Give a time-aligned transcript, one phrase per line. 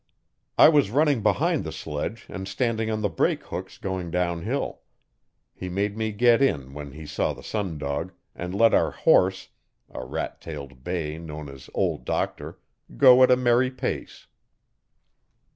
[0.57, 4.81] I was running behind the sledge and standing on the brake hooks going downhill.
[5.53, 9.49] He made me get in when he saw the sun dog, and let our horse
[9.91, 12.57] a rat tailed bay known as Old Doctor
[12.97, 14.25] go at a merry pace.